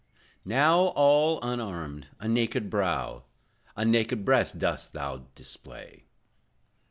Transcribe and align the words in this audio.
Now, 0.45 0.79
all 0.95 1.39
unarmed, 1.43 2.07
a 2.19 2.27
naked 2.27 2.71
brow, 2.71 3.25
A 3.75 3.85
naked 3.85 4.25
breast 4.25 4.57
dost 4.57 4.93
thou 4.93 5.27
display. 5.35 6.05